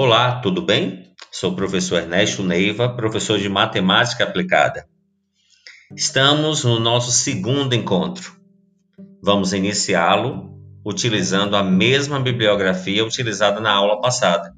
[0.00, 1.12] Olá, tudo bem?
[1.28, 4.86] Sou o professor Ernesto Neiva, professor de Matemática Aplicada.
[5.92, 8.32] Estamos no nosso segundo encontro.
[9.20, 10.56] Vamos iniciá-lo
[10.86, 14.54] utilizando a mesma bibliografia utilizada na aula passada.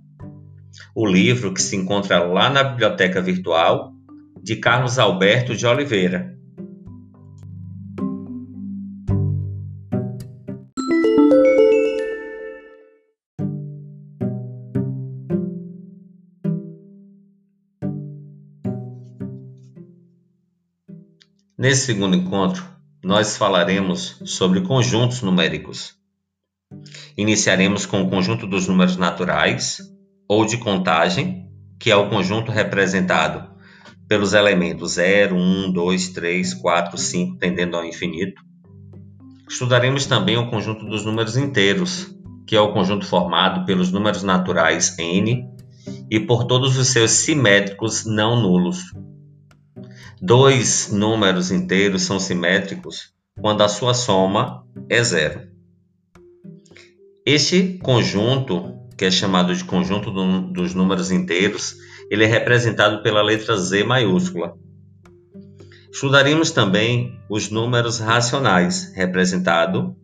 [0.95, 3.95] O livro que se encontra lá na biblioteca virtual
[4.43, 6.37] de Carlos Alberto de Oliveira,
[21.61, 22.65] Nesse segundo encontro,
[23.05, 25.95] nós falaremos sobre conjuntos numéricos.
[27.19, 29.79] Iniciaremos com o conjunto dos números naturais
[30.27, 33.47] ou de contagem, que é o conjunto representado
[34.09, 38.41] pelos elementos 0, 1, 2, 3, 4, 5, tendendo ao infinito.
[39.47, 42.11] Estudaremos também o conjunto dos números inteiros,
[42.47, 45.45] que é o conjunto formado pelos números naturais n
[46.11, 48.95] e por todos os seus simétricos não nulos,
[50.21, 55.49] Dois números inteiros são simétricos quando a sua soma é zero.
[57.25, 61.75] Este conjunto, que é chamado de conjunto do, dos números inteiros,
[62.11, 64.55] ele é representado pela letra Z maiúscula.
[65.93, 69.97] Estudaremos também os números racionais, representado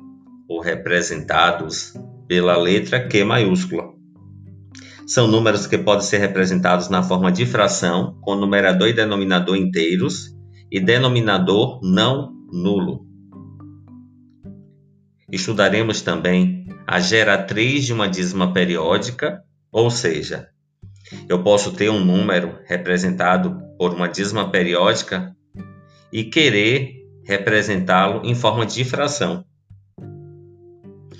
[0.48, 1.94] ou representados
[2.28, 3.95] pela letra Q maiúscula.
[5.06, 10.34] São números que podem ser representados na forma de fração, com numerador e denominador inteiros,
[10.68, 13.06] e denominador não nulo.
[15.30, 20.48] Estudaremos também a geratriz de uma dízima periódica, ou seja,
[21.28, 25.36] eu posso ter um número representado por uma dízima periódica
[26.12, 29.45] e querer representá-lo em forma de fração.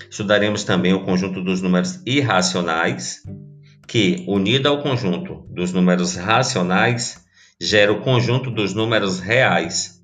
[0.09, 3.21] Estudaremos também o conjunto dos números irracionais
[3.87, 7.25] que, unido ao conjunto dos números racionais,
[7.59, 10.03] gera o conjunto dos números reais.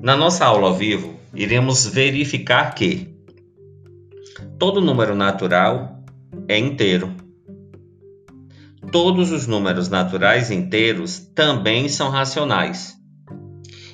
[0.00, 3.14] Na nossa aula ao vivo, iremos verificar que
[4.58, 6.02] todo número natural
[6.48, 7.14] é inteiro.
[8.90, 12.96] Todos os números naturais inteiros também são racionais.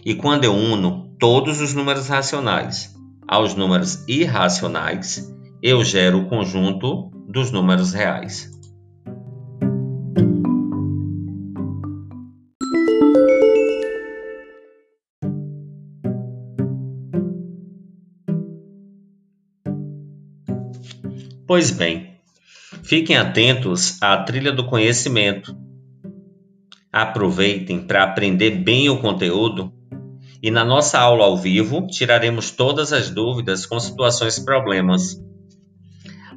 [0.04, 2.94] E quando eu uno todos os números racionais
[3.26, 8.48] aos números irracionais, eu gero o conjunto dos números reais.
[21.44, 22.18] Pois bem,
[22.84, 25.56] fiquem atentos à trilha do conhecimento.
[26.92, 29.72] Aproveitem para aprender bem o conteúdo
[30.40, 35.20] e na nossa aula ao vivo tiraremos todas as dúvidas com situações e problemas.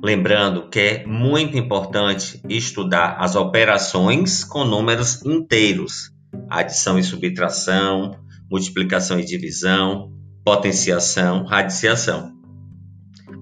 [0.04, 6.12] Lembrando que é muito importante estudar as operações com números inteiros,
[6.50, 8.12] adição e subtração,
[8.50, 10.12] multiplicação e divisão,
[10.44, 12.32] potenciação, radiciação.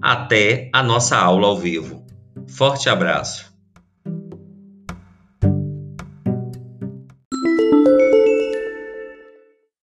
[0.02, 2.04] Até a nossa aula ao vivo.
[2.48, 3.55] Forte abraço!